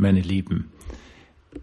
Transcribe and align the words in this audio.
meine 0.00 0.20
Lieben. 0.20 0.70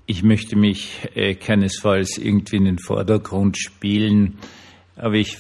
Ich 0.06 0.24
möchte 0.24 0.56
mich 0.56 1.10
äh, 1.16 1.36
keinesfalls 1.36 2.18
irgendwie 2.18 2.58
in 2.58 2.66
den 2.66 2.80
Vordergrund 2.80 3.58
spielen, 3.58 4.38
aber 4.96 5.16
ich 5.16 5.38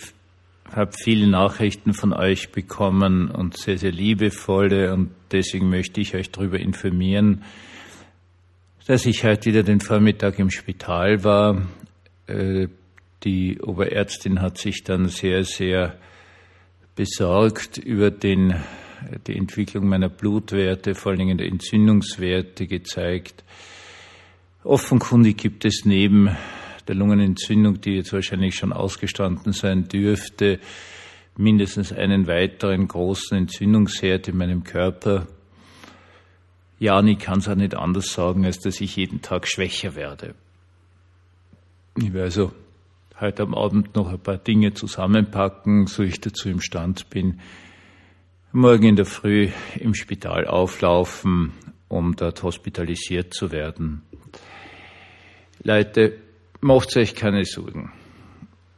habe 0.71 0.91
viele 0.91 1.27
Nachrichten 1.27 1.93
von 1.93 2.13
euch 2.13 2.51
bekommen 2.51 3.29
und 3.29 3.57
sehr, 3.57 3.77
sehr 3.77 3.91
liebevolle 3.91 4.93
und 4.93 5.11
deswegen 5.31 5.69
möchte 5.69 6.01
ich 6.01 6.15
euch 6.15 6.31
darüber 6.31 6.59
informieren, 6.59 7.43
dass 8.85 9.05
ich 9.05 9.23
heute 9.23 9.49
wieder 9.49 9.63
den 9.63 9.79
Vormittag 9.79 10.39
im 10.39 10.49
Spital 10.49 11.23
war. 11.23 11.67
Äh, 12.27 12.67
die 13.23 13.59
Oberärztin 13.61 14.41
hat 14.41 14.57
sich 14.57 14.83
dann 14.83 15.07
sehr, 15.07 15.43
sehr 15.43 15.97
besorgt 16.95 17.77
über 17.77 18.11
den, 18.11 18.55
die 19.27 19.37
Entwicklung 19.37 19.87
meiner 19.87 20.09
Blutwerte, 20.09 20.95
vor 20.95 21.11
allen 21.11 21.19
Dingen 21.19 21.37
der 21.37 21.47
Entzündungswerte 21.47 22.67
gezeigt. 22.67 23.43
Offenkundig 24.63 25.37
gibt 25.37 25.65
es 25.65 25.85
neben 25.85 26.35
der 26.87 26.95
Lungenentzündung, 26.95 27.81
die 27.81 27.95
jetzt 27.95 28.13
wahrscheinlich 28.13 28.55
schon 28.55 28.73
ausgestanden 28.73 29.53
sein 29.53 29.87
dürfte, 29.87 30.59
mindestens 31.37 31.93
einen 31.93 32.27
weiteren 32.27 32.87
großen 32.87 33.37
Entzündungsherd 33.37 34.27
in 34.27 34.37
meinem 34.37 34.63
Körper. 34.63 35.27
Ja, 36.79 36.99
und 36.99 37.07
ich 37.07 37.19
kann 37.19 37.39
es 37.39 37.47
auch 37.47 37.55
nicht 37.55 37.75
anders 37.75 38.11
sagen, 38.11 38.45
als 38.45 38.59
dass 38.59 38.81
ich 38.81 38.95
jeden 38.95 39.21
Tag 39.21 39.47
schwächer 39.47 39.95
werde. 39.95 40.35
Ich 41.97 42.13
werde 42.13 42.25
also 42.25 42.51
heute 43.19 43.43
am 43.43 43.55
Abend 43.55 43.95
noch 43.95 44.11
ein 44.11 44.19
paar 44.19 44.37
Dinge 44.37 44.73
zusammenpacken, 44.73 45.87
so 45.87 46.03
ich 46.03 46.21
dazu 46.21 46.49
imstand 46.49 47.09
bin. 47.09 47.39
Morgen 48.53 48.83
in 48.83 48.95
der 48.95 49.05
Früh 49.05 49.49
im 49.77 49.93
Spital 49.93 50.47
auflaufen, 50.47 51.51
um 51.89 52.15
dort 52.15 52.43
hospitalisiert 52.43 53.33
zu 53.33 53.51
werden. 53.51 54.03
Leute, 55.63 56.17
macht 56.61 56.95
euch 56.95 57.13
keine 57.13 57.43
Sorgen. 57.43 57.91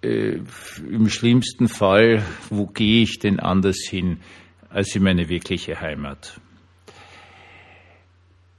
Äh, 0.02 0.40
Im 0.90 1.08
schlimmsten 1.08 1.68
Fall, 1.68 2.26
wo 2.50 2.66
gehe 2.66 3.04
ich 3.04 3.20
denn 3.20 3.40
anders 3.40 3.78
hin 3.88 4.22
als 4.70 4.96
in 4.96 5.04
meine 5.04 5.30
wirkliche 5.30 5.80
Heimat? 5.80 6.42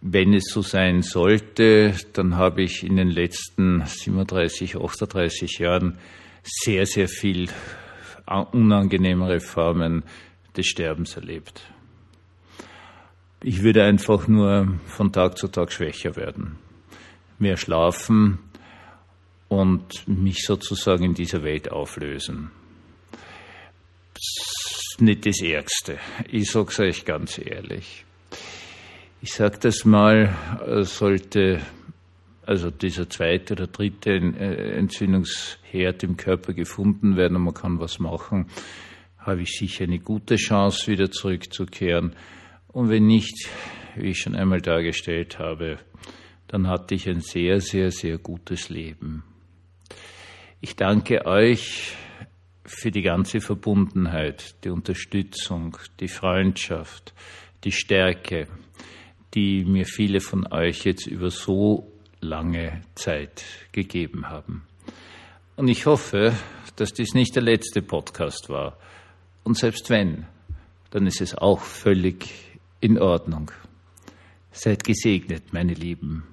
Wenn 0.00 0.32
es 0.32 0.44
so 0.44 0.62
sein 0.62 1.02
sollte, 1.02 1.92
dann 2.12 2.36
habe 2.36 2.62
ich 2.62 2.84
in 2.84 2.94
den 2.94 3.10
letzten 3.10 3.84
37, 3.84 4.76
38 4.76 5.58
Jahren 5.58 5.98
sehr, 6.44 6.86
sehr 6.86 7.08
viel 7.08 7.48
unangenehmere 8.52 9.40
Formen 9.40 10.04
des 10.60 10.68
Sterbens 10.68 11.16
erlebt. 11.16 11.62
Ich 13.42 13.62
würde 13.62 13.84
einfach 13.84 14.28
nur 14.28 14.78
von 14.86 15.12
Tag 15.12 15.38
zu 15.38 15.48
Tag 15.48 15.72
schwächer 15.72 16.16
werden, 16.16 16.58
mehr 17.38 17.56
schlafen 17.56 18.38
und 19.48 20.06
mich 20.06 20.44
sozusagen 20.44 21.04
in 21.04 21.14
dieser 21.14 21.42
Welt 21.42 21.72
auflösen. 21.72 22.50
Das 24.12 24.44
ist 24.44 25.00
nicht 25.00 25.24
das 25.24 25.40
Ärgste. 25.40 25.98
Ich 26.30 26.50
sage 26.50 26.68
es 26.68 26.80
euch 26.80 27.04
ganz 27.06 27.38
ehrlich. 27.38 28.04
Ich 29.22 29.32
sage 29.32 29.58
das 29.58 29.86
mal, 29.86 30.34
äh, 30.66 30.82
sollte 30.82 31.60
also 32.44 32.70
dieser 32.70 33.08
zweite 33.08 33.54
oder 33.54 33.68
dritte 33.68 34.10
Entzündungsherd 34.10 36.02
im 36.02 36.16
Körper 36.16 36.52
gefunden 36.52 37.16
werden 37.16 37.36
und 37.36 37.44
man 37.44 37.54
kann 37.54 37.80
was 37.80 37.98
machen, 37.98 38.46
habe 39.20 39.42
ich 39.42 39.50
sicher 39.50 39.84
eine 39.84 39.98
gute 39.98 40.36
Chance, 40.36 40.90
wieder 40.90 41.10
zurückzukehren. 41.10 42.14
Und 42.68 42.88
wenn 42.88 43.06
nicht, 43.06 43.48
wie 43.96 44.10
ich 44.10 44.18
schon 44.18 44.34
einmal 44.34 44.60
dargestellt 44.60 45.38
habe, 45.38 45.78
dann 46.48 46.66
hatte 46.66 46.94
ich 46.94 47.08
ein 47.08 47.20
sehr, 47.20 47.60
sehr, 47.60 47.90
sehr 47.90 48.18
gutes 48.18 48.68
Leben. 48.70 49.24
Ich 50.60 50.76
danke 50.76 51.24
euch 51.26 51.92
für 52.64 52.90
die 52.90 53.02
ganze 53.02 53.40
Verbundenheit, 53.40 54.56
die 54.64 54.70
Unterstützung, 54.70 55.76
die 56.00 56.08
Freundschaft, 56.08 57.14
die 57.64 57.72
Stärke, 57.72 58.46
die 59.34 59.64
mir 59.64 59.86
viele 59.86 60.20
von 60.20 60.46
euch 60.52 60.84
jetzt 60.84 61.06
über 61.06 61.30
so 61.30 61.92
lange 62.20 62.82
Zeit 62.94 63.44
gegeben 63.72 64.28
haben. 64.28 64.66
Und 65.56 65.68
ich 65.68 65.86
hoffe, 65.86 66.32
dass 66.76 66.92
dies 66.92 67.14
nicht 67.14 67.34
der 67.34 67.42
letzte 67.42 67.82
Podcast 67.82 68.48
war. 68.48 68.78
Und 69.44 69.56
selbst 69.56 69.90
wenn, 69.90 70.26
dann 70.90 71.06
ist 71.06 71.20
es 71.20 71.34
auch 71.34 71.60
völlig 71.60 72.58
in 72.80 72.98
Ordnung. 72.98 73.50
Seid 74.52 74.84
gesegnet, 74.84 75.52
meine 75.52 75.74
Lieben. 75.74 76.24